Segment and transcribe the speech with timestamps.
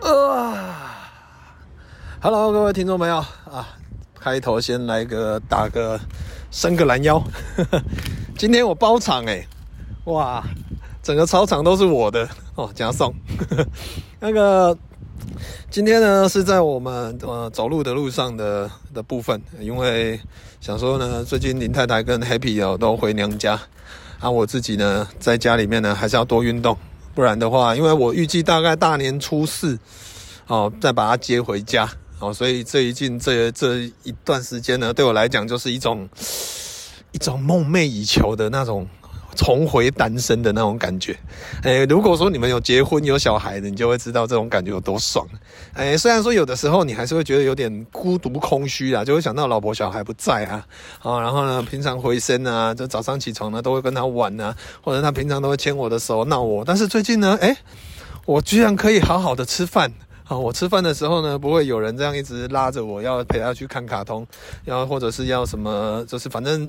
[0.00, 1.10] 啊
[2.20, 3.68] ，Hello，各位听众朋友啊，
[4.18, 5.98] 开头先来个打个
[6.50, 7.20] 伸个懒腰，
[8.38, 9.44] 今天我包场哎，
[10.04, 10.42] 哇，
[11.02, 12.28] 整个操场都是我的。
[12.54, 13.12] 哦，加送。
[14.20, 14.76] 那个
[15.70, 20.20] 今天呢是在我们呃走路的路上的的部分，因为
[20.60, 23.60] 想说呢，最近林太太跟 Happy 哦都回娘家，
[24.20, 26.76] 啊，我自己呢在家里面呢还是要多运动。
[27.18, 29.76] 不然的话，因为我预计大概大年初四，
[30.46, 36.08] 哦，再把它接回家，哦，所以这一近这这一段时间呢，对我来讲就是一种
[37.10, 38.86] 一种梦寐以求的那种。
[39.38, 41.16] 重回单身的那种感觉，
[41.62, 45.24] 诶，如果说你们有结婚有小孩的，你就会知道这种感觉有多爽。
[45.74, 50.66] 诶，虽然说有的时候你还是会觉得有点孤独空虚啊，就会想到老婆小孩不在啊，
[51.00, 57.56] 啊，然后呢，平常回身啊，就早上起床呢都会跟他玩啊，或者他平常都会牵我的手闹我，但是最近呢，诶，
[58.26, 59.88] 我居然可以好好的吃饭
[60.26, 60.36] 啊！
[60.36, 64.26] 我吃饭的时候呢，不会有人这样一直拉着我要陪他去看卡通，
[64.64, 66.68] 要或者是要什么，就是反正。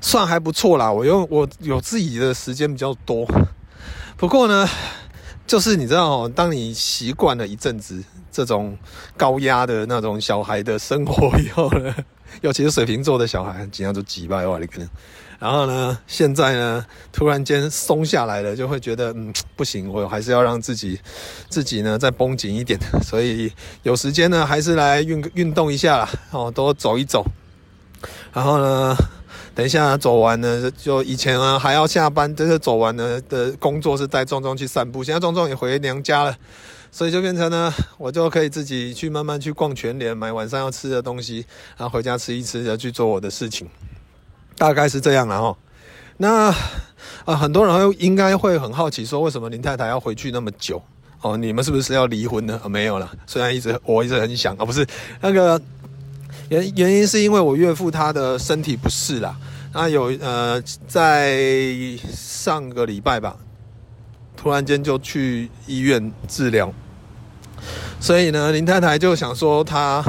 [0.00, 3.26] 算还不错啦，我用我有自己的时间比较多。
[4.16, 4.68] 不过呢，
[5.46, 8.76] 就是你知道哦，当你习惯了一阵子这种
[9.16, 11.94] 高压的那种小孩的生活以后呢，
[12.42, 14.88] 尤其是水瓶座的小孩，经常都几百万你可能。
[15.40, 20.98] 然后呢，现在呢，突然间松下来了，就会觉得嗯，不行，我还是要让自己
[21.50, 22.78] 自己呢再绷紧一点。
[23.02, 23.52] 所以
[23.82, 27.26] 有时间呢，还是来运运动一下啦，哦，多走一走。
[28.32, 28.96] 然后呢，
[29.54, 35.04] 等一下走完呢，就以前啊还要下班，就是走完了的工作是带壮壮去散步。
[35.04, 36.36] 现在壮壮也回娘家了，
[36.90, 43.68] 所以就变成呢，我就可以自己去慢慢去逛全联，买晚上要吃的东西，然后回家吃一吃，就去做我的事情。
[44.58, 45.56] 大概是这样了哈。
[46.16, 46.52] 那
[47.24, 50.82] 啊，很多人应该会很好奇，说为什么林太太要回去那么久？
[51.20, 52.60] 哦，你们是不是要离婚呢？
[52.68, 54.84] 没有了，虽然一直我一直很想啊，不是
[55.20, 55.62] 那个。
[56.48, 59.34] 原原因是因为我岳父他的身体不适啦，
[59.72, 61.38] 那有呃在
[62.06, 63.36] 上个礼拜吧，
[64.36, 66.72] 突然间就去医院治疗，
[67.98, 70.04] 所以呢林太太就想说她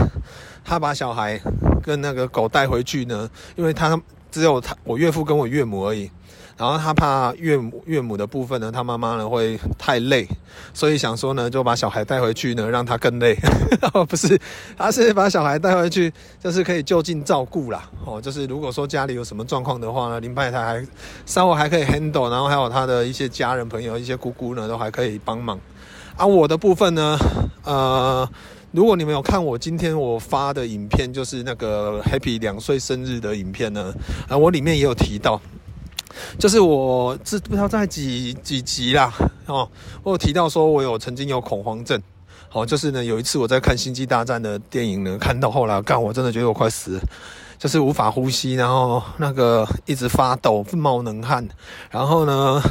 [0.64, 1.40] 她把小孩
[1.82, 4.00] 跟那个狗带回去呢，因为他
[4.32, 6.10] 只有他我岳父跟我岳母而已。
[6.58, 10.26] 然后他怕岳母岳母的部分呢，他妈妈呢会太累，
[10.74, 13.36] 所以想说呢，就把小孩带回去呢，让他更累。
[14.08, 14.40] 不是，
[14.78, 17.90] 他是把小孩带回去，就是可以就近照顾啦。
[18.06, 20.88] 哦，就是如果说家里有什么状况的话呢，林太太还
[21.26, 25.60] 稍微还可以 handle，然后还有他的一些家人朋友、一些姑姑呢，都还可以帮忙。
[26.16, 27.18] 啊，我的部分呢，
[27.66, 28.26] 呃，
[28.72, 33.94] 如果你们有看我今天我发的影片，就是那个 Happy 两岁生日的影片呢，
[34.30, 35.42] 啊，我里面也有提到。
[36.38, 39.14] 就是我这不知道在几几集啦
[39.46, 39.68] 哦，
[40.04, 42.02] 我有提到说我有曾经有恐慌症，
[42.52, 47.02] 哦，就是呢有一次我在看《星际大战》的电影呢，看到后来干我真的觉得我快死了，
[47.58, 51.48] 就是无法呼吸，然后那个一直发抖、冒冷汗，
[51.92, 52.62] 然后呢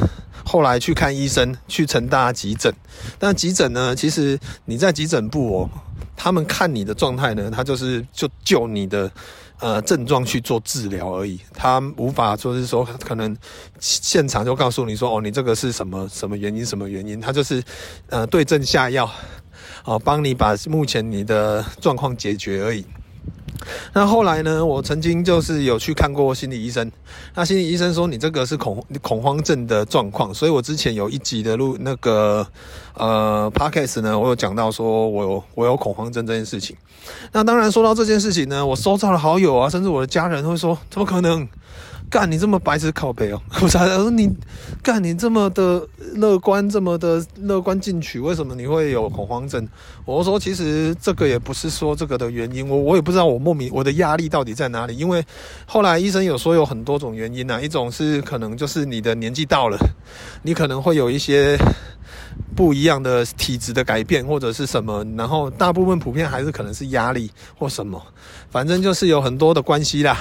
[0.45, 2.73] 后来去看医生，去成大急诊，
[3.19, 5.71] 但急诊呢，其实你在急诊部哦，
[6.17, 9.11] 他们看你的状态呢，他就是就救你的。
[9.61, 13.35] 呃，症状去做治疗而已，他无法说是说可能
[13.79, 17.63] 现场就告诉你说，哦，你这个是什么什么原因什么原因，他就是
[18.11, 19.09] 呃对症下药，
[19.85, 22.85] 哦，帮你把目前你的状况解决而已。
[23.93, 26.91] 那后来呢，我曾经就是有去看过心理医生，
[27.35, 32.47] 那心理医生说你这个是恐恐慌症的状况，所以我之前有一集的录那个
[32.95, 36.77] 呃 podcast 呢，我有讲到说我有我有恐慌症这件事情。
[37.33, 41.47] 那当然说到这件事情呢，我收到了好友啊，甚至我的家人会说，怎么可能？
[42.15, 43.43] 干你这么白痴靠北哦！
[43.61, 44.33] 我才说你
[44.85, 45.85] 干你这么的
[46.15, 49.67] 乐观，这么的乐观进取，为什么你会有恐慌症？
[50.05, 54.97] 我说其实这个也不是说这个的原因，我我也不知道我莫名我的压力到底在哪里。
[54.97, 55.27] 因为
[55.67, 59.77] 后来医生有说有很多种原因啊，一种是可能就是你的年纪到了，
[60.45, 61.59] 你可能会有一些
[62.55, 67.29] 不一样的体质的改变或者是什么，然后大部分普遍还是可能是压力
[67.59, 68.01] 或什么，
[68.51, 70.17] 反正就是有很多的关系啦。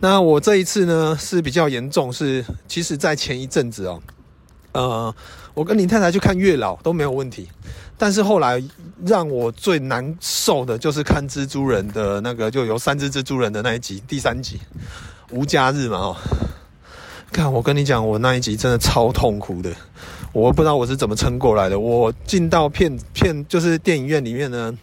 [0.00, 4.02] 那我这一次呢是比较严重，是其实在前一阵子哦，
[4.72, 5.14] 呃，
[5.54, 7.48] 我跟林太太去看月老都没有问题。
[7.96, 8.60] 但是后来
[9.06, 14.60] 让我最难受的就是看蜘蛛人的那个，就有三只蜘蛛人的那一集，第三集
[15.30, 16.16] 无家日嘛哦。
[17.30, 19.70] 看我跟你讲，我那一集真的超痛苦的，
[20.32, 21.78] 我不知道我是怎么撑过来的。
[21.78, 24.76] 我进到片片就是电影院里面呢。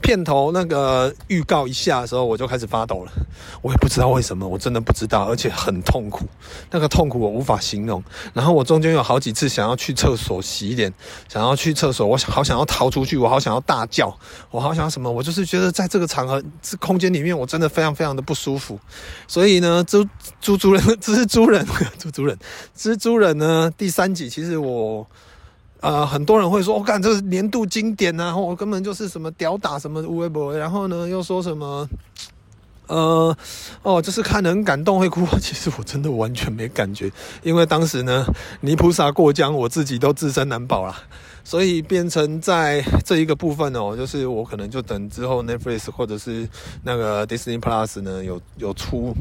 [0.00, 3.12] 片头那个预告一下的时候，我就开始发抖了。
[3.60, 6.26] 我也不知道为什么，我真的不知道，而且很痛苦，
[6.70, 8.02] 那个痛苦我无法形容。
[8.32, 10.92] 然后我中间有好几次想要去厕所洗脸，
[11.28, 14.16] 想要去厕所，我好想要逃出去，我好想要大叫，
[14.50, 18.78] 我好想要什么，我就是觉得在这个场合、这空间里面，我真的非常非常的不舒服。
[19.26, 20.08] 所以呢，蜘
[20.42, 21.66] 蜘蛛人、蜘蛛人、
[21.98, 22.38] 蜘蛛人、
[22.76, 25.06] 蜘蛛人呢，第三集其实我。
[25.80, 31.88] 呃，很多人会说，我、哦、看这是年度经典啊，我根本就是什么屌打什么微博，然后呢又说什么，
[32.86, 33.36] 呃，
[33.82, 35.26] 哦，就是看人感动会哭。
[35.38, 37.10] 其实我真的完全没感觉，
[37.42, 38.24] 因为当时呢，
[38.60, 40.96] 泥菩萨过江，我自己都自身难保啦。
[41.46, 46.48] 所以变成在这一个部分哦，就是我可能就等之后 Netflix 或者是
[46.82, 49.14] 那个 Disney Plus 呢有有出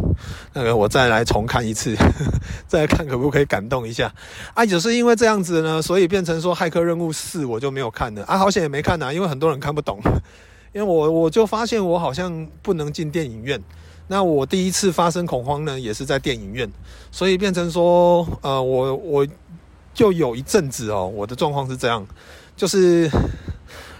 [0.51, 1.95] 那个我再来重看一次，
[2.68, 4.12] 再看可不可以感动一下
[4.56, 4.66] 啊？
[4.66, 10.00] 就是因为这样子呢，所以变成说《骇客任务四》我就没有看了啊，好险也没看呐，因为很多人看不懂，
[10.74, 13.62] 因为我我就发现我好像不能进电影院，
[14.07, 16.68] 那我第一次发生恐慌呢，也是在电影院，
[17.12, 19.27] 所以变成说呃我我。
[19.95, 22.06] 就有一阵子哦，我的状况是这样，
[22.56, 23.09] 就是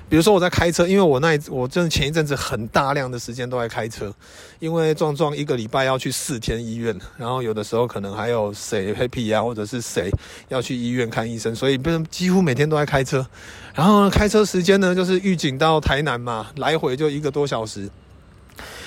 [0.07, 4.13] 比如说我在开车，因为我那我真的前一阵子很大量的时间都在开车，
[4.59, 10.12] 因为壮壮一个礼拜要去四天医院，然后有的时候可能还有谁 happy 啊，或者是谁
[10.50, 13.25] 要去医院看医生，所以不几乎每天都在开车。
[13.74, 17.89] 然后呢，开车时间呢，就是预警到台南嘛，来回就一个多小时，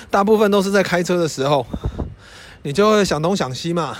[0.09, 1.65] 大部分都是在开车的时候，
[2.61, 3.95] 你就会想东想西嘛。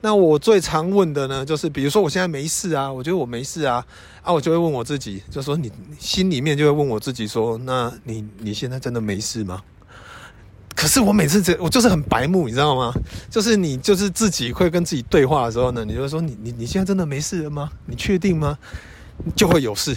[0.00, 3.84] 那我最常问的呢，就是比如说我现在没事啊，我觉得我没事啊，
[4.22, 9.62] 啊，我就会问我自己，就说你心里面就会问我自己说，那你你现在真的没事吗？
[10.74, 12.92] 可是我每次这我就是很白目，你知道吗？
[13.30, 17.70] 就是你就是自己会跟自己对话的时候呢，你就会说你你你现在真的没事了吗？
[17.86, 18.58] 你确定吗？
[19.34, 19.96] 就会有事，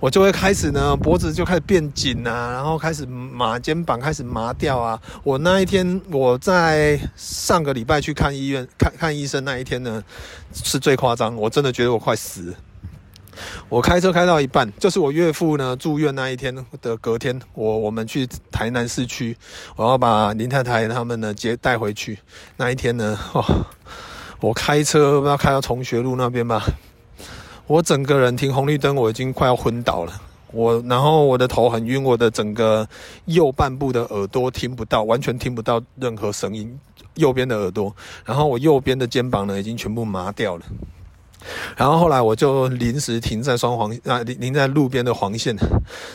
[0.00, 5.00] 我就会开始呢，脖子就开始变紧啊，然后开始麻，肩膀开始麻掉啊。
[5.22, 10.02] 我那一天，我在上个礼拜去看医院看看医生那一天呢，
[10.52, 12.54] 是最夸张，我真的觉得我快死。
[13.68, 19.36] 我开车开到一半，就是我岳父呢住院那一天的隔天，我我们去台南市区，
[19.74, 22.18] 我要把林太太他们呢接带回去。
[22.56, 23.42] 那一天呢，哦，
[24.40, 26.62] 我开车不知道开到崇学路那边吧。
[27.72, 30.12] 我整个人停红绿灯，我已经快要昏倒了。
[30.50, 32.86] 我然后我的头很晕，我的整个
[33.24, 36.78] 右半部的耳朵听不到，完全听不到任何声音。
[37.14, 37.94] 右边的耳朵，
[38.26, 40.66] 然后我右边的肩膀呢，已经全部麻掉了。
[41.74, 45.56] 然后后来我就临时停在双黄啊，停在路边的黄线，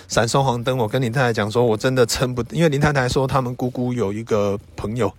[0.08, 0.78] 闪双黄灯。
[0.78, 5.12] 我跟林太太讲说，我真的撑不，因为林太太说他们姑姑有一个朋友。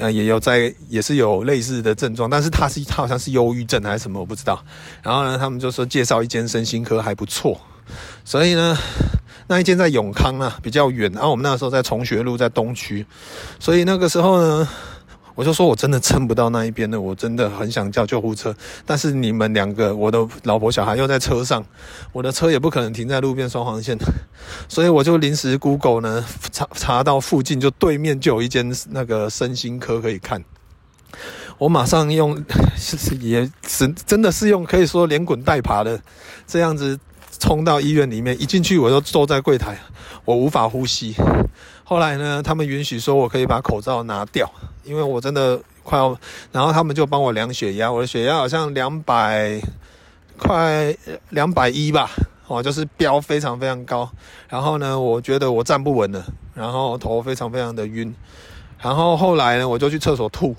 [0.00, 4.60] 呃，也有在，也是有类似的症状，但是他是他好像是忧郁症还是什么，我不知道。
[5.02, 7.60] 然后呢，他们就说介绍一间身心科还不错，
[8.24, 8.76] 所以呢，
[9.46, 11.12] 那一间在永康啊，比较远。
[11.12, 13.06] 然后我们那时候在重学路，在东区，
[13.58, 14.68] 所以那个时候呢。
[15.34, 18.54] 我就说，我真的撑不到那一边了，我真的很想叫救护车，
[18.84, 21.64] 但是你们两个，我的老婆小孩又在车上，
[22.12, 23.96] 我的车也不可能停在路边双黄线，
[24.68, 30.42] 所以我就临时 Google 呢查查到附近就对面就有一间那个身心科可以看，
[31.58, 32.42] 我马上用
[33.20, 36.00] 也是真的是用可以说连滚带爬的
[36.46, 36.98] 这样子
[37.40, 39.76] 冲到医院里面，一进去我就坐在柜台，
[40.24, 41.16] 我无法呼吸。
[41.82, 44.48] 后来呢，他们允许说我可以把口罩拿掉，
[44.84, 46.16] 因为我真的快要，
[46.52, 49.60] 然后他们就帮我量血压，我的血压好像两百，
[50.38, 50.94] 快
[51.30, 52.08] 两百一吧，
[52.46, 54.08] 哦，就是飙非常非常高。
[54.48, 58.14] 然后呢，我觉得我站不稳了，然后头非常非常的晕。
[58.78, 60.54] 然后后来呢，我就去厕所吐，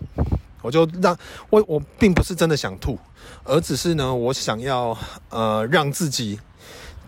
[0.62, 1.18] 我就让
[1.50, 3.00] 我我并不是真的想吐，
[3.46, 4.98] 而只是呢，我想要
[5.30, 6.40] 呃让自己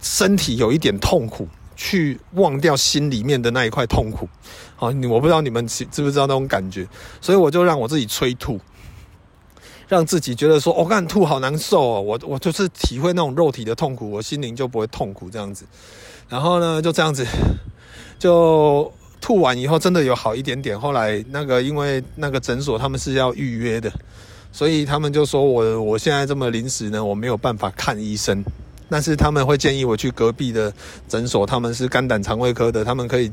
[0.04, 1.48] 身体有一点痛苦。
[1.76, 4.30] 去忘掉心里面的那一块痛苦，
[4.76, 6.88] 好，我不知道你们知不知道那种感觉，
[7.20, 8.60] 所以我就让我自己催吐，
[9.88, 15.66] 让自己觉得说，我、哦、干吐好难受哦，我我就是体会那种肉体的痛苦，我心灵就不会痛苦这样子。
[16.30, 17.26] 然后呢，就这样子，
[18.20, 20.80] 就吐完以后真的有好一点点。
[20.80, 23.92] 后来那个因为那个诊所他们是要预约的，
[24.52, 28.46] 所以他们就说我我现在这么临时呢，我没有办法看医生。
[28.94, 30.72] 但是他们会建议我去隔壁的
[31.08, 33.32] 诊所，他们是肝胆肠胃科的，他们可以，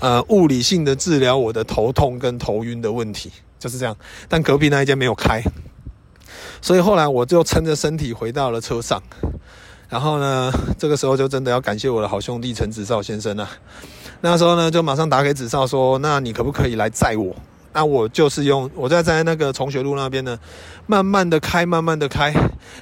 [0.00, 3.96] 呃，物理性的治疗我的头痛跟头晕的问题，就是这样。
[4.28, 5.42] 但隔壁那一间没有开，
[6.60, 9.02] 所以后来我就撑着身体回到了车上。
[9.88, 13.48] 然后呢，这个时候就真的要感谢我的好兄弟陈子少先生了。
[14.20, 17.34] 那时候呢，就马上打给子少说：“那你可不可以来载我？”
[17.72, 20.38] 那我就是用我在在那个崇学路那边呢，
[20.90, 22.32] 慢慢的开，慢慢的开，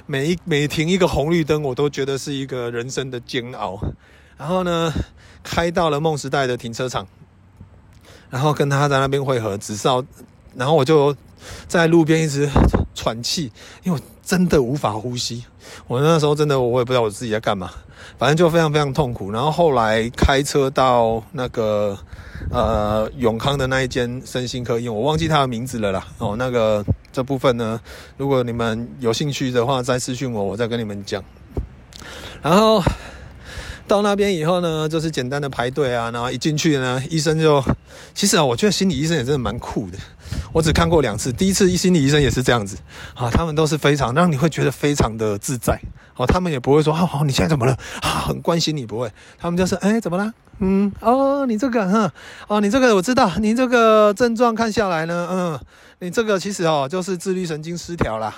[0.05, 3.77] 每一每停一个红绿灯，我都觉得是一个人生的煎熬。
[4.37, 4.93] 然后呢，
[5.43, 7.05] 开到了梦时代的停车场，
[8.29, 10.01] 然后跟他在那边会合，子少，
[10.55, 11.13] 然后我就
[11.67, 12.49] 在路边一直
[12.95, 13.51] 喘气，
[13.83, 15.43] 因为我真的无法呼吸。
[15.85, 17.69] 我那时候真的，我也不知道我自己在干嘛，
[18.17, 19.31] 反正就非常非常痛苦。
[19.31, 21.97] 然后后来开车到那个
[22.49, 26.07] 呃永康的那一间身心科医院，我忘记他的名字了啦。
[26.17, 27.79] 哦，那个这部分呢，
[28.17, 31.23] 如果你们有兴趣的话，再私讯我，我再跟你们讲。
[32.41, 32.83] 然后。
[33.87, 37.63] 到那边以后呢，就是简单的排队啊，然后一进去呢，医生就，
[38.13, 39.97] 其实啊，我觉得心理医生也真的蛮酷的。
[40.51, 42.77] 我只看过两次，第一次心理医生也是这样子
[43.13, 45.79] 啊，他们都是非常让你会觉得非常的自在
[46.15, 50.33] 哦，他们也不会说，好好，你现在怎么了啊，很关心你，不会，他们就是，哎，怎么啦？
[50.59, 52.11] 嗯，哦，你这个，哼，
[52.47, 55.59] 哦，你这个我知道，你这个症状看下来呢，嗯，
[55.99, 58.33] 你这个其实哦，就是自律神经失调啦。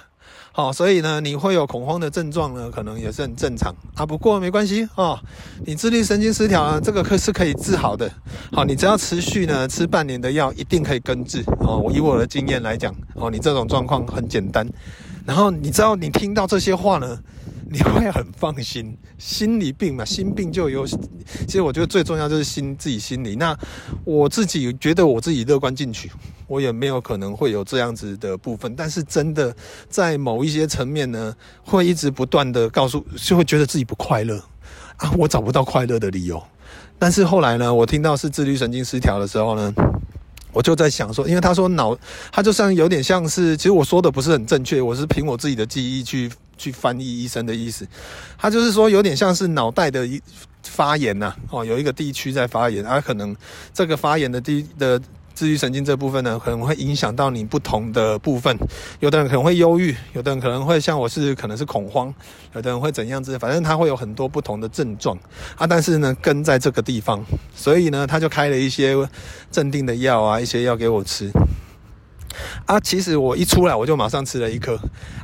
[0.52, 4.06] 好，所以呢，你会有恐慌的症状呢，可能也是很正常啊。
[4.06, 5.22] 不过没关系啊，
[5.66, 8.12] 你自律神经失调啊，这个可是可以治好的。
[8.52, 11.44] 好，你只要持续呢吃半年的药，一定可以根治。
[11.62, 14.68] 哦，我以我的经验来讲，哦，你这种状况很简单。
[15.26, 17.18] 然后你知道，你听到这些话呢，
[17.72, 20.88] 你会很放心，心理病嘛，心病就有。
[20.88, 23.36] 其实我觉得最重要就是心自己心理。
[23.36, 23.56] 那
[24.04, 26.12] 我自己觉得我自己乐观进取，
[26.48, 28.76] 我也没有可能会有这样子的部分。
[28.76, 29.56] 但是真的
[29.88, 34.44] 在某一些层面呢，会一直不断的告诉，就会觉得自己不快乐
[34.98, 36.42] 啊，我找不到快乐的理由。
[36.98, 39.72] 但是后来呢，我听到是自律神经失调的时候呢。
[40.52, 41.98] 我就在想说，因为他说脑，
[42.32, 47.88] 他就像有点像是，其实我说的不是很正确，我是凭我自己的记忆去去翻译医生的意思。
[48.38, 50.22] 他就是说有点像是脑袋的一
[50.64, 53.36] 发炎呐，哦，有一个地区在发炎，而可能
[53.74, 55.02] 这个发炎的地的。
[55.40, 58.54] 自律神经这部分呢，可能会影响到你不同的部分。
[59.00, 62.14] 有的人可能会忧郁，有的人可能会像我是，可能是恐慌，
[62.54, 65.18] 有的人会怎样子，反正他会有很多不同的症状
[65.56, 65.66] 啊。
[65.66, 67.24] 但是呢，根在这个地方，
[67.56, 68.94] 所以呢，他就开了一些
[69.50, 71.32] 镇定的药啊，一些药给我吃
[72.66, 72.78] 啊。
[72.82, 74.78] 其实我一出来，我就马上吃了一颗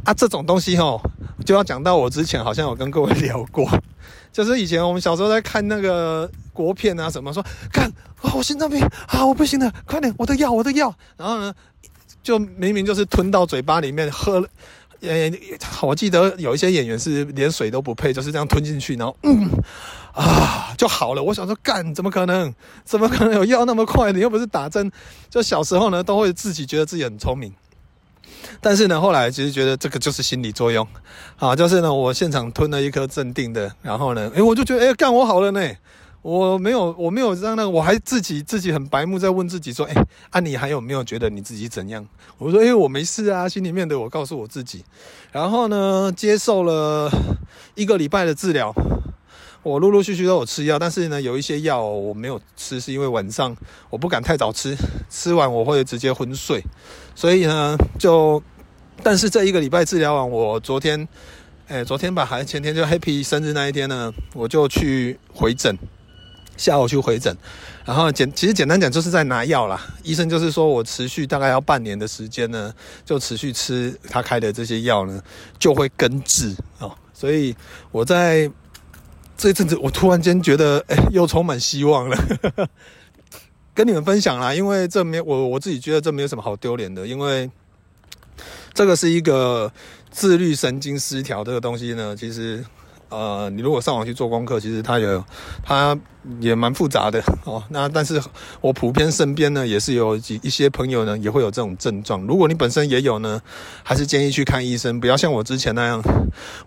[0.06, 0.14] 啊。
[0.14, 0.98] 这种东西哦，
[1.46, 3.70] 就要讲到我之前好像有跟各位 聊过。
[4.32, 7.90] 就是以前我们小时候在看那个国片啊，什么说，看
[8.26, 10.94] 啊，我心脏病啊，我不行了，快点，我的药，我的药。
[11.18, 11.54] 然后呢，
[12.24, 14.48] 就明明就是吞到嘴巴里面喝了，
[15.02, 15.32] 呃，
[15.82, 19.50] 我记得有一些演员是连水都不配，就是这样吞进去，然后嗯
[20.14, 21.22] 啊就好了。
[21.22, 22.54] 我想说，干，怎么可能？
[22.84, 24.12] 怎么可能有药那么快？
[24.12, 24.92] 你又不是打针。
[25.30, 27.54] 就小时候呢，都会自己觉得自己很聪明。
[28.62, 30.88] 但是呢，后来其实觉得这个就是心理作用，
[31.38, 35.62] 啊，就是呢，我现场吞了一颗镇定的，然后呢，诶，我就觉得，诶，干我好了呢，
[36.26, 39.94] 我没有，我没有让那个，我还自己自己很白目在问自己说，诶，
[40.32, 42.04] 啊，你还有没有觉得你自己怎样？
[42.40, 44.84] 我说，诶，我没事啊，心里面的我告诉我自己，
[45.32, 47.12] 然后呢，接受了
[47.76, 48.74] 一个礼拜的治疗，
[49.62, 53.56] 我陆陆续续都有吃药，但是呢，有一些药我没有吃，是因为晚上
[53.92, 54.76] 我不敢太早吃，
[55.12, 56.60] 吃完我会直接昏睡。
[57.14, 58.42] 所以呢，就，
[59.04, 61.08] 但是这一个礼拜治疗完，我昨天，
[61.68, 65.78] 哎，昨天吧，还前天，就 Happy 生日那一天呢，我就去回诊，
[66.58, 67.36] 下午去回诊，
[67.86, 75.22] 然后简其实简单讲就是在拿药啦，医生就是说我持续大概要半年的时间呢，就持续吃他开的这些药呢，
[75.60, 76.96] 就会根治哦。
[77.14, 77.56] 所以
[77.92, 78.50] 我在
[79.38, 82.18] 这一阵子，我突然间觉得，哎，又充满希望了。
[83.74, 87.52] 跟你们分享啦，因为这没我我自己觉得这没有什么好丢脸的，因为
[88.74, 89.70] 这个是一个
[90.10, 92.64] 自律神经失调这个东西呢，其实
[93.16, 95.24] 呃，你如果上网去做功课，其实它有
[95.64, 95.98] 它
[96.42, 97.64] 也蛮复杂的 哦。
[97.70, 98.22] 那但是
[98.60, 103.42] 我普遍身边呢也是有几一些朋友呢也会有这种症状，如果你本身也有呢，
[103.84, 106.02] 还是建议去看医生，不要像我之前那样，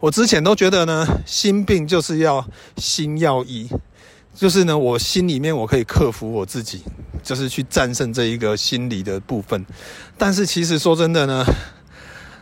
[0.00, 2.46] 我之前都觉得呢，心病就是要
[2.78, 3.68] 心药医。
[4.34, 6.80] 就是呢，我心里面我可以克服我自己，
[7.24, 9.66] 就是去战胜这一个心理的部分。
[10.16, 11.44] 但是其实说真的呢，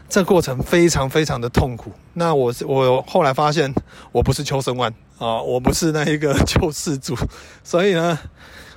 [0.09, 1.93] 这过程非常非常的痛苦。
[2.15, 3.73] 那我我后来发现，
[4.13, 7.17] 我不是秋生万啊，我不是那一个 救世主，
[7.65, 8.19] 所以呢，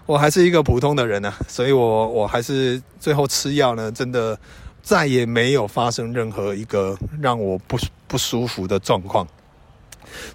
[0.06, 1.34] 我还是一个普通的人啊。
[1.48, 4.38] 所以我我还是最后吃药呢，真的
[4.82, 9.28] 再也没有发生任何一个让我不不舒服的状况。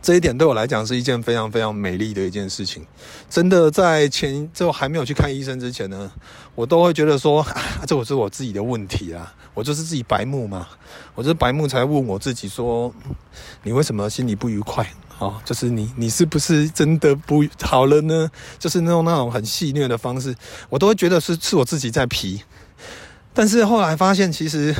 [0.03, 2.85] 这一点对我来讲是一件非常非常美丽的一件事情。
[3.29, 6.11] 真的，在前就还没有去看医生之前呢，
[6.55, 10.69] 我都会觉得说， 啊，这我是我自己的问题啊，我就是自己白目嘛，
[11.15, 12.95] 我就是白目才问我自己说，
[13.63, 14.87] 你为什么心里不愉快？
[15.21, 18.29] 哦，就是你，你是不是真的不好了呢？
[18.59, 20.35] 就是那种那种很戏谑的方式，
[20.69, 22.43] 我都会觉得是是我自己在皮。
[23.33, 24.75] 但是后来发现，其实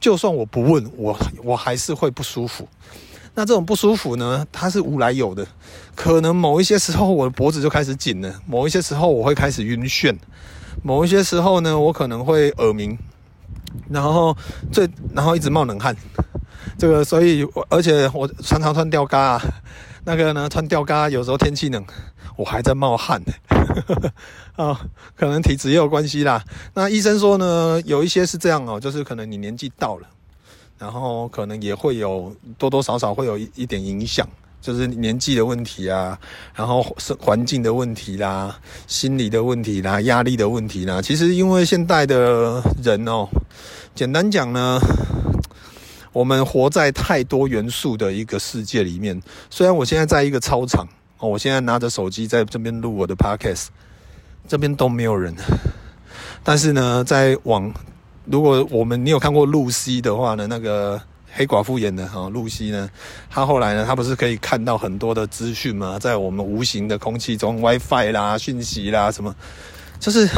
[0.00, 2.68] 就算我不问，我我还是会不舒服。
[3.34, 5.46] 那这种不舒服呢，它是无来由的。
[5.94, 10.16] 可能某一些时候我的脖子就开始紧了，某一些时候我会开始晕眩，
[10.82, 12.96] 某一些时候呢，我可能会耳鸣，
[13.90, 14.36] 然后
[14.72, 15.96] 最然后一直冒冷汗。
[16.78, 19.42] 这个，所以，而且我常常穿吊嘎啊，
[20.04, 21.84] 那个呢，穿吊嘎有时候天气冷，
[22.36, 23.32] 我还在冒汗呢，
[24.56, 24.80] 啊，
[25.14, 26.42] 可能体质也有关系啦。
[26.72, 30.08] 那医生说呢，有一些是这样哦，就是可能你年纪到了，
[30.78, 34.28] 然后可能也会有多多少少会有一一点影响，
[34.60, 36.18] 就是年纪的问题啊，
[36.54, 41.00] 然后是环境的问题啦，心理的问题啦，压力的问题啦。
[41.02, 43.28] 其实因为现代的人哦，
[43.94, 44.80] 简单讲呢。
[46.14, 49.20] 我们活在太多元素的一个世界里面。
[49.50, 50.86] 虽然我现在在一个操场
[51.18, 53.66] 哦，我现在拿着手机在这边录我的 podcast，
[54.46, 55.34] 这边都没有人。
[56.44, 57.68] 但是呢，在网，
[58.26, 61.00] 如果我们你有看过露西的话呢，那个
[61.32, 62.88] 黑寡妇演的哈，露西呢，
[63.28, 65.98] 她后来呢，她不是可以看到很多的资讯吗？
[65.98, 69.34] 在我们无形的空气中，WiFi 啦、讯息啦什么，
[70.00, 70.28] 就是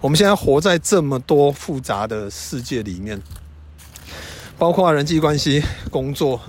[0.00, 3.20] 我们现在活在这么多复杂的世界里面。
[4.58, 6.40] 包括人际关系、工作，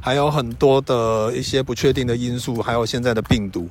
[0.00, 3.68] 还有很多的一些不确定的因素，还有现在的病毒，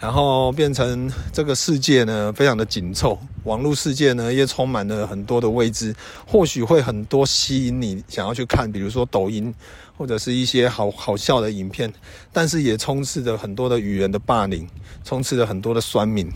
[0.00, 5.94] 然后变成这个世界呢非常的紧凑，网络世界呢也充满了很多的未知，
[6.26, 9.54] 或许会很多吸引你想要去看，比如说抖音
[9.98, 11.92] 或者是一些好好笑的影片，
[12.32, 14.66] 但是也充斥着很多的语言的霸凌，
[15.04, 16.26] 充斥着很多的酸民，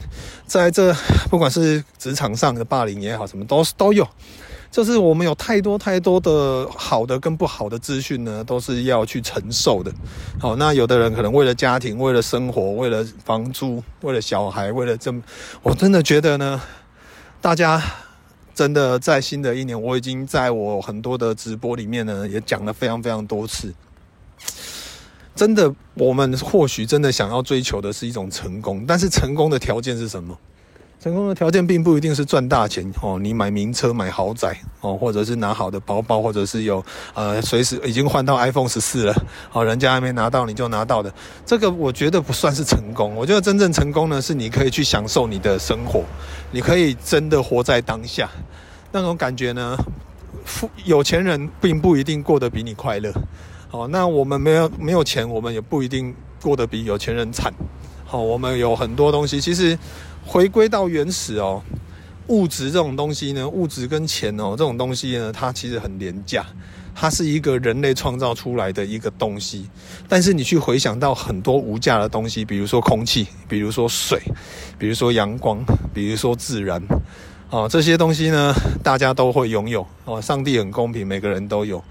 [0.46, 0.94] 在这
[1.30, 4.06] 不管是职场上的霸凌也好，什么都都有。
[4.74, 9.92] 就是我们有太多太多的好的跟不好的资讯呢，都是要去承受的。
[10.40, 15.14] 好，那有的人可能为了家庭、为了生活、为了房租、为了小孩、为了这，
[15.62, 16.60] 我真的觉得呢，
[17.40, 17.80] 大家
[18.52, 23.72] 真的在新的一年，我已经在我很多的直播里面呢，也讲了非常非常多次。
[25.36, 30.36] 真的，我们或许真的想要追求的是一种成功，但是成功的条件是什么？
[31.04, 39.14] 成功的条件并不一定是赚大钱哦，你买名车、买豪宅哦，或者是拿好的包包，或者是有呃随时已经换到 iPhone 十四了
[39.52, 41.12] 哦，人家还没拿到你就拿到的，
[41.44, 43.14] 这个我觉得不算是成功。
[43.14, 46.02] 我觉得真正成功呢，是你可以去享受你的生活，
[46.50, 48.30] 你可以真的活在当下，
[48.90, 49.76] 那种感觉呢，
[50.46, 53.12] 富有钱人并不一定过得比你快乐
[53.70, 53.86] 哦。
[53.92, 57.52] 那我们没有没有钱，我们也不一定过得比有钱人惨。
[58.06, 59.78] 好，我们有很多东西，其实。
[60.26, 61.62] 回归到原始哦，
[62.28, 66.44] 物质这种东西呢，物质跟钱哦，这种东西呢，它其实很廉价，
[66.94, 69.68] 它是一个人类创造出来的一个东西。
[70.08, 74.18] 但是你去回想到很多无价的东西，比如说空气，比如说水，
[74.78, 76.82] 比如说阳光，比如说自然，
[77.50, 80.20] 哦，这些东西呢，大家都会拥有哦。
[80.20, 81.82] 上帝很公平，每个人都有。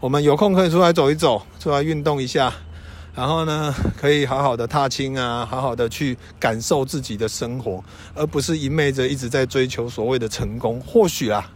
[0.00, 2.52] 我们有空可以出来走一走，出来运动一下。
[3.14, 10.80] 然后呢，可以好好的踏青啊，好好的去感受自己的生活，而不是一昧着一直在追求所谓的成功。
[10.80, 11.50] 或许啊，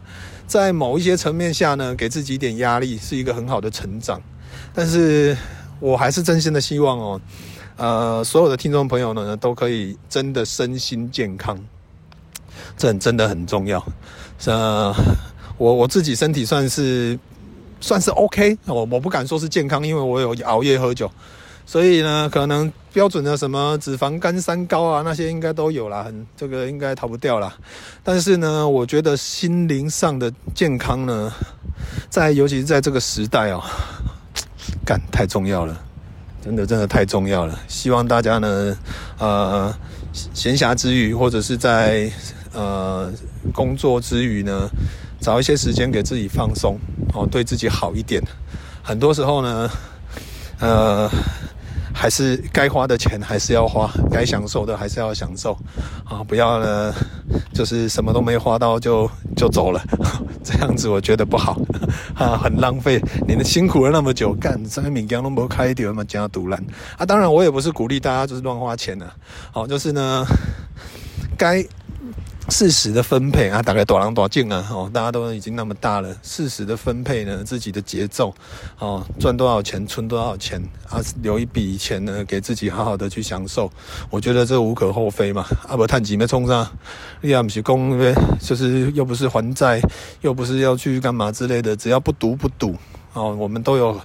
[0.46, 4.20] 在某一些层面下呢，给自己一点压力是一个很好的成长。
[4.74, 5.34] 但是
[5.80, 7.20] 我还是真心的希望哦，
[7.76, 11.58] 呃，所有的听众朋友呢，都可以真的身心健康，
[12.76, 13.82] 这真的很重要。
[14.44, 14.94] 呃，
[15.56, 17.18] 我我自己身体算是
[17.80, 21.10] 算是 OK，我我不敢说是健康，因为我有熬夜喝酒。
[21.68, 27.52] 所以呢，可能标准的什么脂肪肝、三高啊，那些应该都有啦，很这个应该逃不掉啦。
[28.04, 31.32] 但是呢，我觉得心灵上的健康呢，
[32.08, 33.60] 在尤其是在这个时代哦，
[34.86, 35.76] 干太重要了，
[36.40, 37.58] 真的真的太重要了。
[37.66, 38.78] 希望大家呢，
[39.18, 39.74] 呃，
[40.32, 42.08] 闲暇之余或者是在
[42.52, 43.12] 呃
[43.52, 44.70] 工作之余呢，
[45.20, 46.78] 找一些时间给自己放松
[47.12, 48.22] 哦，对自己好一点。
[48.84, 49.68] 很多时候呢，
[50.60, 51.10] 呃。
[51.98, 55.56] 还是该花的钱还是要花，该享受的还是要享受，
[56.04, 56.92] 啊，不要呢，
[57.54, 59.82] 就是什么都没花到就就走了，
[60.44, 61.58] 这样子我觉得不好，
[62.14, 63.00] 啊，很浪费。
[63.26, 66.62] 你们辛苦了那么久，干什么名堂都没开掉嘛，加独烂
[66.98, 67.06] 啊！
[67.06, 69.10] 当然，我也不是鼓励大家就是乱花钱的，
[69.50, 70.26] 好，就是呢，
[71.38, 71.64] 该
[72.48, 78.32] 适时的分配啊，大概多狼多进啊，哦，大家都已经那么大了，适时的分配呢，自己的节奏，
[78.78, 83.70] 哦，赚多少钱存多少钱啊，留一笔钱呢，给自己好好的去享受，
[84.10, 85.44] 我觉得这无可厚非嘛。
[85.66, 86.66] 啊，不趁钱要冲上，
[87.20, 87.76] 你也不是讲，
[88.40, 89.80] 就是又不是还债，
[90.20, 92.76] 又不是要去干嘛之类的，只要不赌不赌。
[93.12, 93.98] 哦，我们都有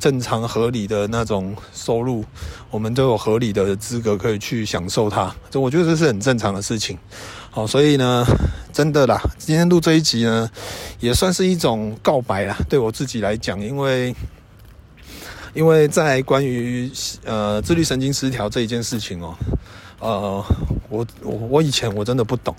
[0.00, 2.24] 正常合理的那种收入，
[2.70, 6.98] 我们都有合理的资格可以去享受它，这我觉得这是很正常的事情。
[7.56, 8.22] 好，所以呢，
[8.70, 10.50] 真的啦，今天录这一集呢，
[11.00, 14.14] 也算是一种告白啦，对我自己来讲，因为
[15.54, 16.92] 因为在关于
[17.24, 19.34] 呃自律神经失调这一件事情哦，
[20.00, 20.44] 呃，
[20.90, 22.54] 我我我以前我真的不懂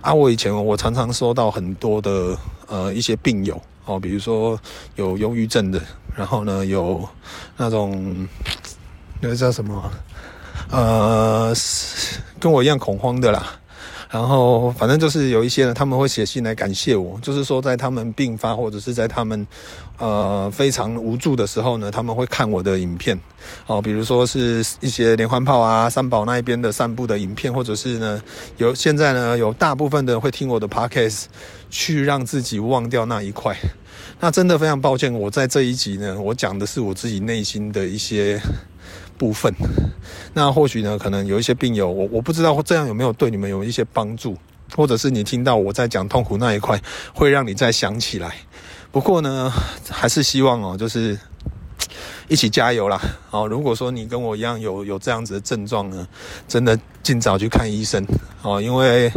[0.00, 3.60] 啊，我以前我常常收到很多的呃一些病友。
[3.84, 4.56] 哦，比如说
[4.94, 5.82] 有忧郁症的，
[6.14, 7.04] 然后呢有
[7.56, 8.28] 那种
[9.20, 9.90] 那个叫什么，
[10.70, 11.52] 呃，
[12.38, 13.58] 跟我一样恐慌的啦。
[14.08, 19.46] 然后反正就是有一些人，他们会写信来感谢我，就是说在他们病发或者是在他们
[19.98, 23.18] 呃非常无助的时候呢，他们会看我的影片，
[23.66, 28.22] 哦，比如说是一些连环炮啊、三宝那一边的散布的影片，或者是呢
[28.58, 31.24] 有现在呢有大部分的人会听我的 podcast，
[31.68, 33.56] 去让自己忘掉那一块。
[34.20, 38.40] 那真的非常抱歉，我在这一集呢，我讲的是我自己内心的一些。
[39.18, 39.52] 部分，
[40.34, 44.36] 那或许呢，可能有一些病友，我我不知道这样有没有对你们有一些帮助，
[44.74, 46.80] 或者是你听到我在讲痛苦那一块，
[47.14, 48.34] 会让你再想起来。
[48.92, 49.52] 不过呢，
[49.90, 51.18] 还是希望哦，就是
[52.28, 53.00] 一起加油啦。
[53.30, 56.06] 哦，如果说你跟我一样有有这样子的症状呢，
[56.48, 58.06] 真的尽早去看医生
[58.42, 59.10] 哦，因为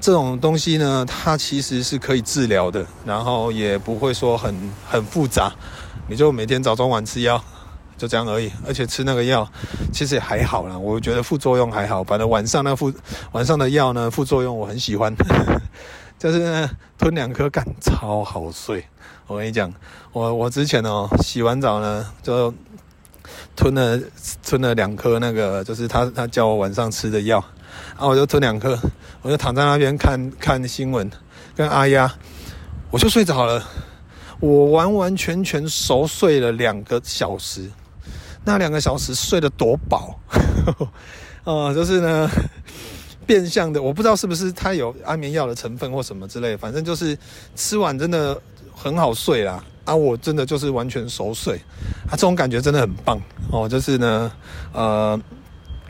[0.00, 4.54] 这种东西呢，它其实是可以治疗的，然后也不会说很
[4.86, 5.52] 很复杂，
[6.06, 7.42] 你就每天早中晚吃药。
[7.96, 9.48] 就这样而已，而且吃那个药
[9.92, 12.02] 其实也还好啦，我觉得副作用还好。
[12.02, 12.92] 反正晚上那副
[13.32, 15.14] 晚上的药呢，副作用我很喜欢，
[16.18, 18.84] 就是呢吞两颗干超好睡。
[19.26, 19.72] 我跟你讲，
[20.12, 22.52] 我我之前哦洗完澡呢就
[23.56, 23.98] 吞了
[24.44, 27.42] 吞了两颗那个，就是他他叫我晚上吃的药，
[27.92, 28.78] 然后我就吞两颗，
[29.22, 31.10] 我就躺在那边看看新闻
[31.56, 32.12] 跟阿丫，
[32.90, 33.66] 我就睡着了，
[34.40, 37.70] 我完完全全熟睡了两个小时。
[38.44, 40.18] 那两个小时睡得多饱，
[41.44, 42.30] 哦、呃，就是呢，
[43.26, 47.16] 变相的，我不知道是不是它有安眠药的成分或什么之类，反正就是
[47.56, 48.40] 吃完真的
[48.74, 49.64] 很好睡啦。
[49.84, 51.56] 啊，我真的就是完全熟睡，
[52.08, 54.32] 啊，这种感觉真的很棒哦，就是呢，
[54.72, 55.20] 呃。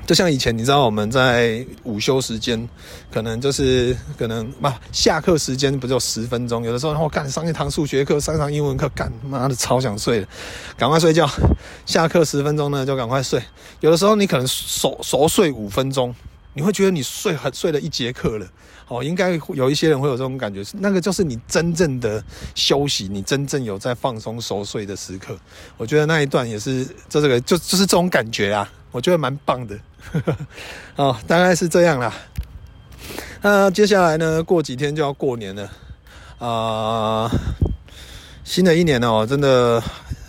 [0.07, 2.69] 就像以前，你知道我们在午休时间，
[3.11, 6.65] 可能就是可能嘛，下课时间不就十分钟？
[6.65, 10.29] 有的时候我干上一堂数学课，上一堂英文课，干妈的超想睡的，
[10.77, 11.29] 赶快睡觉。
[11.87, 13.43] 下课十分钟呢，就赶快睡。
[13.81, 16.15] 有的时候你可能熟熟睡五分钟，
[16.53, 18.47] 你会觉得你睡很睡了一节课了。
[18.87, 22.23] 哦，应该有一些人会有这种感觉，那个就是你真正的
[22.55, 25.35] 休息，你真正有在放松熟睡的时刻。
[25.79, 29.77] 我觉得那一段也是，就这个就就是这种感觉啊，我觉得蛮棒的。
[30.95, 32.15] 哦，大概是这样啦。
[33.43, 35.69] 那接下来呢，过几天就要过年了
[36.39, 37.29] 啊，
[38.45, 39.83] 新的一年哦，真的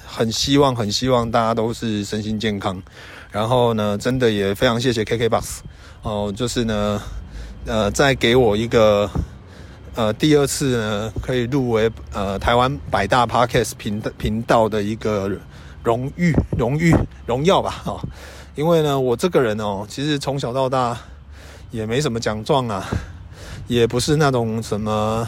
[0.07, 2.81] 很希望，很希望大家都是身心健康。
[3.29, 5.59] 然后呢，真的也非常谢谢 KKBOX
[6.01, 6.99] 哦，就是呢。
[7.67, 9.09] 呃，再给我一个
[9.95, 15.31] 呃第二次呢，可以入围呃台湾百大 Podcast 频频道的一个
[15.83, 17.99] 荣誉荣誉荣耀吧，哦，
[18.55, 20.97] 因为呢，我这个人哦，其实从小到大
[21.71, 22.83] 也没什么奖状啊，
[23.67, 25.27] 也不是那种什么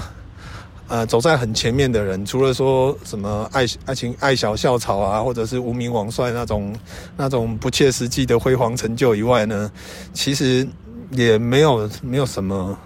[0.87, 6.75] 呃走在很前面的人，除了说什么爱爱情爱小校草啊，或者是无名王帅那种
[7.15, 9.71] 那种不切实际的辉煌成就以外呢，
[10.13, 10.67] 其实。
[11.11, 12.77] 也没有没有什么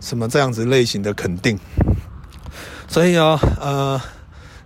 [0.00, 1.58] 什么这样子类型的肯定，
[2.86, 4.00] 所以啊，呃，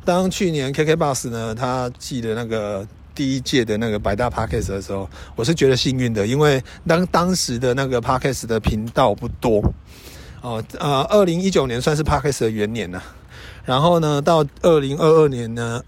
[0.05, 2.87] 当去年 KKBus 呢，他寄的那个
[3.19, 9.61] 第一届的那个百大 Podcast 的时候，我是觉得幸运的，因为当当时的那个 Podcast 的频道不多。
[10.41, 13.03] 哦，呃，二零一九年算是 Podcast 的元年呢，
[13.65, 15.83] 然后呢，到二零二二年呢，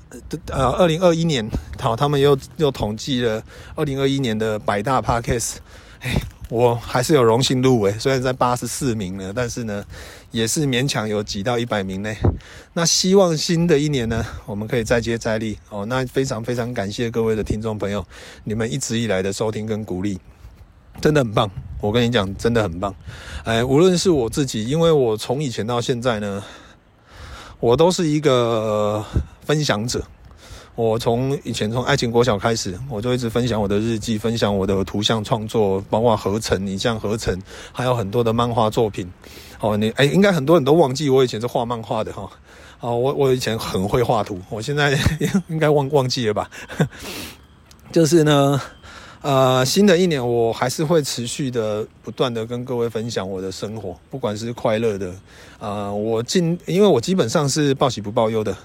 [0.49, 3.41] 呃，二零二一年，好，他们又又统计了
[3.77, 5.59] 二零二一年的百大 Podcast，
[6.01, 6.21] 哎。
[6.51, 9.85] 我还是有荣幸入围，虽然在八十四名呢，但是呢，
[10.33, 12.17] 也是勉强有挤到一百名内。
[12.73, 15.87] 那希望新的一年呢，我们可以再接再厉哦。
[15.87, 18.05] 那非常非常感谢各位的听众朋友，
[18.43, 20.19] 你们一直以来的收听跟鼓励，
[21.01, 21.49] 真的很棒。
[21.81, 22.93] 我跟你讲，真的很棒。
[23.45, 26.43] 哎，无论是我自己，因为我从以前到现在呢，
[27.61, 29.05] 我都是一个
[29.47, 30.05] 分享者。
[30.81, 37.39] 我从以前从爱情国小开始，我就一直分享我的日记，分享我的图像创作，包括合成、影像合成，
[37.71, 39.07] 还有很多的漫画作品。
[39.61, 42.27] 哦，你哎，应该很多人都忘记我以前是画漫画的哈。
[42.81, 44.99] 哦，我我以前很会画图，我现在
[45.49, 46.49] 应该忘忘记了吧？
[47.93, 48.59] 就是呢。
[49.23, 55.13] 呃，新的一年我还是会持续的不断的跟各位分享我的生活，不管是快乐的，
[55.59, 58.57] 呃，我尽，因为我基本上是报喜不报忧的，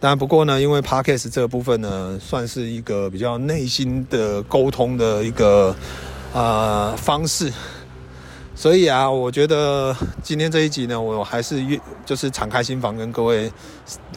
[0.00, 5.76] 但不过呢，因为 Podcast 这个部分呢，算是一个比较内心的沟通的一个、
[6.32, 7.52] 呃、方式，
[8.54, 13.52] 所以啊，我觉得今天这一集呢，我还是越就是敞开心房跟各位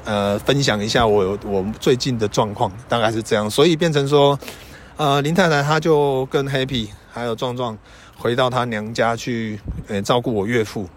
[0.06, 4.40] 呃分享一下我我最近的状况，大概是这样，所以变成说。
[5.02, 7.76] 呃，林太太她就跟 Happy 还有壮壮
[8.16, 10.88] 回到她娘家去，呃，照顾我岳父。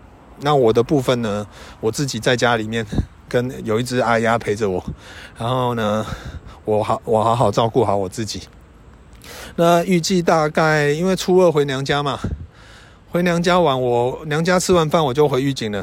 [0.41, 1.47] 那我的部分呢，
[1.81, 2.85] 我自己在家里面
[3.31, 4.85] 跟有一只阿丫陪着我，
[5.39, 6.05] 然后呢，
[6.67, 8.43] 我好我好好照顾好我自己。
[9.57, 12.21] 那预计大概因为初二回娘家嘛，
[13.11, 15.83] 回娘家晚，我娘家吃完饭我就回狱警了。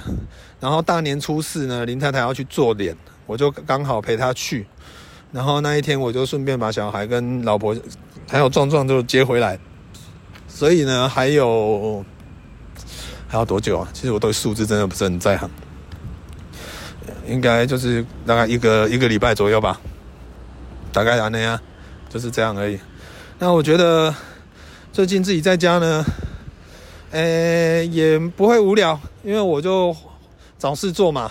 [0.60, 4.68] 然后大年初四呢，林太太要去做脸，我就刚好陪她去。
[5.32, 7.76] 然后那一天我就顺便把小孩跟老婆。
[8.32, 9.60] 还有壮壮就接回来，
[10.48, 12.02] 所以呢，还有
[13.28, 13.89] 还要多久啊？
[13.91, 15.50] 其实我对数字真的不是很在行，
[17.28, 19.78] 应该就是大概一个一个礼拜左右吧，
[20.94, 21.60] 大概那样，
[22.08, 22.80] 就是这样而已。
[23.38, 24.15] 那我觉得
[24.94, 26.06] 最近自己在家呢，
[27.12, 29.94] 诶，也不会无聊，因为我就
[30.58, 31.30] 找事做嘛，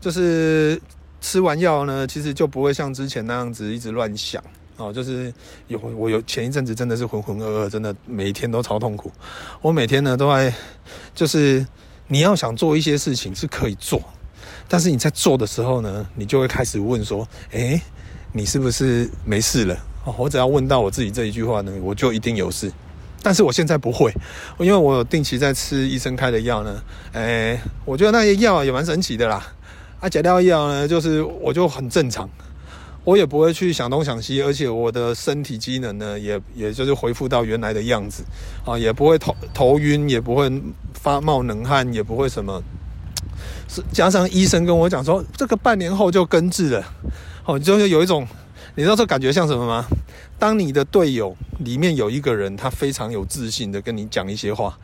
[0.00, 0.80] 就是
[1.20, 4.40] 吃完药呢，其实就不会像之前那样子一直乱想。
[4.80, 5.32] 哦，就是
[5.68, 9.12] 有我有前一阵子真的是浑浑噩噩，真的每一天都超痛苦。
[9.60, 10.52] 我每天呢都在，
[11.14, 11.66] 就是
[12.08, 14.02] 你要想做一些事情是可以做，
[14.66, 17.78] 但是你在做的时候呢，你就会开始问说：诶，
[18.32, 19.76] 你是不是没事了？
[20.06, 22.72] 哦，我只要问到我自己这一句话呢，我就一定有事。
[23.22, 24.10] 但是我现在不会，
[24.58, 26.82] 因为我有定期在吃医生开的药呢。
[27.12, 29.46] 诶，我觉得那些药也蛮神奇的啦。
[30.00, 32.26] 啊，解掉药呢，就是我就很正常。
[33.10, 38.22] 我也不会去想东想西，而且我的身体机能呢，也也就是恢复到原来的样子
[38.64, 40.48] 啊，也不会头头晕，也不会
[40.94, 42.62] 发冒冷汗，也不会什么。
[43.68, 46.84] 是加上医生跟我讲说，这个半年后就根治了，
[47.44, 48.24] 哦，就是有一种，
[48.76, 49.84] 你知道这感觉像什么吗？
[50.38, 54.78] 当你的队友里面有一个人，他非常有自信的跟你讲一些话，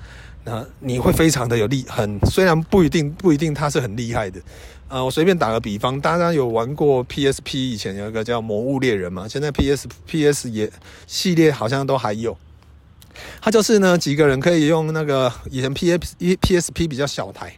[0.46, 4.40] 那你会非常的有力，很虽然不一定不一定他是很厉害的。
[4.88, 7.59] 呃，我随便打个比方，大家有玩过 PSP？
[7.59, 10.70] 以前有一个叫《魔物猎人》嘛，现在 PS PS 也
[11.09, 12.37] 系列好像都还有。
[13.40, 17.52] 它就是呢，几个人可以用那个以前 PS PSP 比较小台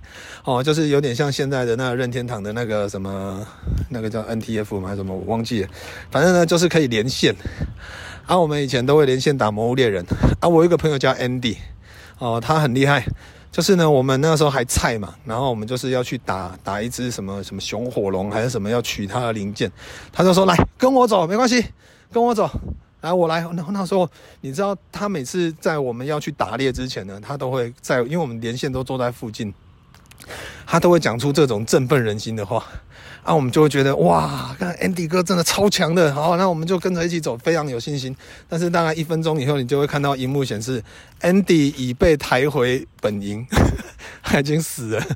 [0.45, 3.47] 哦，就是有点像现在的那任天堂的那个什么，
[3.91, 4.89] 那个叫 NTF 吗？
[4.89, 5.15] 还是什么？
[5.15, 5.69] 我忘记了。
[6.11, 7.35] 反正呢，就是可以连线。
[8.25, 10.03] 啊，我们以前都会连线打《魔物猎人》。
[10.41, 11.57] 啊，我有一个朋友叫 Andy，
[12.19, 13.05] 哦，他很厉害。
[13.51, 19.73] 就是呢，我们那时候还菜嘛，然后我们就是要去打打一只什么什么熊火龙还是什么，要取它的零件。
[20.13, 21.65] 他就说：“来，跟我走，没关系，
[22.13, 22.49] 跟我走。”
[23.01, 23.41] 来，我来。
[23.41, 24.09] 然后那时候，
[24.43, 29.53] 你知道，他每次在我们要去打猎之前呢，他都会在，因为我们连线都坐在附近，
[30.67, 32.65] 他都会讲出这种振奋人心的话。
[33.29, 38.17] 啊，我们就会觉得哇，看 Andy 哥真的超强的，好，那我们就跟着一起走，非常有信心。
[38.49, 40.83] 但是大概一分钟以后，你就会看到荧幕显示
[41.21, 43.47] Andy 已被抬回本营，
[44.25, 45.07] 他已经死了。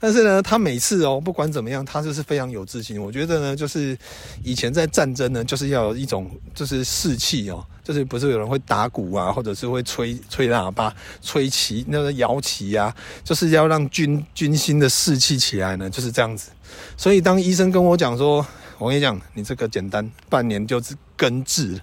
[0.00, 2.98] 但是呢，他每次哦，不管怎么样，他就是非常有自信。
[3.02, 3.98] 我觉得呢，就是
[4.42, 16.48] 以前在战争呢，就是要有一种就是士气哦，就是不是有人会打鼓啊，或者是会吹吹喇叭、吹旗，那个摇旗啊，就是要让军军心的士气起来呢，就是这样子。
[16.96, 18.44] 所以当医生跟我讲说，
[18.78, 21.80] 我跟你讲，你这个简单半年就是根治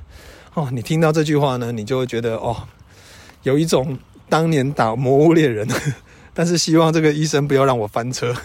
[0.54, 2.56] 哦，你听到这句话呢，你就会觉得哦，
[3.44, 3.98] 有一种
[4.30, 5.68] 当年打魔物猎人。
[6.38, 8.36] 但是希望这个医生不要让我翻车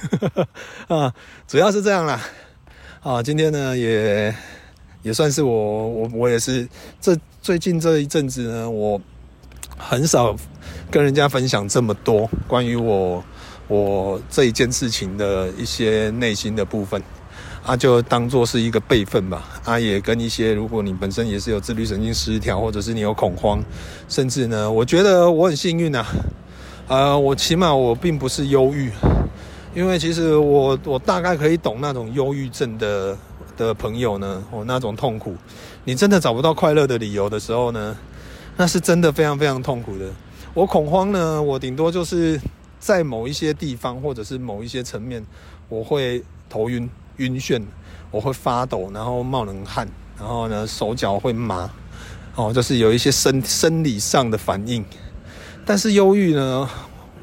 [0.86, 1.12] 啊，
[1.48, 2.20] 主要是这样啦。
[3.00, 4.32] 啊，今天呢也
[5.02, 6.68] 也算是我我我也是
[7.00, 9.00] 这最近这一阵子呢，我
[9.76, 10.36] 很少
[10.88, 13.24] 跟人家分享这么多关于我
[13.70, 17.00] 我这一件事情的一些内心的部分
[17.64, 19.44] 啊，就当做是一个备份吧。
[19.64, 23.62] 啊，也跟一些如果你本身也是有自律神经失调，或者是你有恐慌，
[24.08, 26.04] 甚至呢，我觉得我很幸运啊。
[26.88, 28.90] 呃，我起码我并不是忧郁，
[29.72, 33.16] 因为其实我我大概可以懂那种忧郁症的
[33.56, 35.36] 的朋友呢，我那种痛苦，
[35.84, 37.96] 你真的找不到快乐的理由的时候呢，
[38.56, 40.06] 那是真的非常非常痛苦的。
[40.54, 42.40] 我恐慌呢，我顶多就是
[42.80, 45.24] 在某一些地方或者是某一些层面，
[45.68, 47.62] 我会头晕晕眩，
[48.10, 49.86] 我会发抖，然后冒冷汗，
[50.18, 51.70] 然后呢手脚会麻，
[52.34, 54.84] 哦，就是有一些生生理上的反应。
[55.66, 56.68] 但是忧郁呢，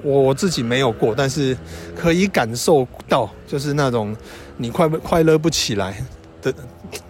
[0.03, 1.57] 我自己没有过，但是
[1.95, 4.15] 可以感受到，就是那种
[4.57, 6.01] 你快快乐不起来
[6.41, 6.53] 的，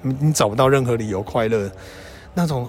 [0.01, 1.69] 你你找不到任何理由快乐，
[2.33, 2.67] 那种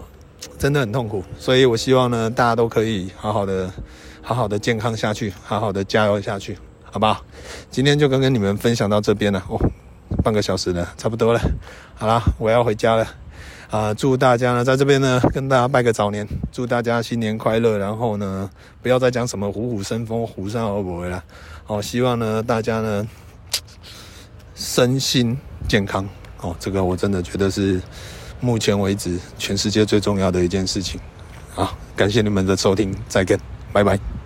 [0.59, 1.23] 真的很痛苦。
[1.39, 3.71] 所以我希望呢，大家都可以好好的、
[4.29, 7.25] 好好的健康下去，好好的加油下去，好不好？
[7.71, 9.59] 今天就跟跟你们分享到这边了哦，
[10.23, 11.41] 半个小时了，差不多了。
[11.95, 13.09] 好啦，我要回家了。
[13.71, 17.79] 啊，祝大家呢，在这边呢，跟大家拜个早年，祝大家新年快乐。
[17.79, 18.51] 然后呢，
[18.83, 21.25] 不要再讲什么虎虎生风、虎山而不回了。
[21.67, 23.09] 哦，希望呢，大家呢，
[24.55, 26.07] 身心健康。
[26.43, 27.81] 哦，这个我真的觉得是
[28.41, 31.01] 目前为止全世界最重要的一件事情。
[31.55, 33.41] 好，感谢你们的收听，再见，
[33.73, 34.18] 拜拜。